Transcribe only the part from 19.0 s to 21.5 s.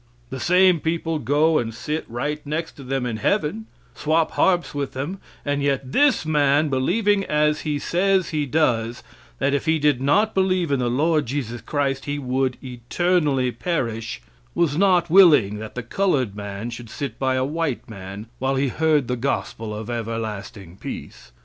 the gospel of everlasting peace.